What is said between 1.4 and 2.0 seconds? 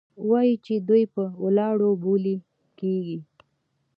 ولاړو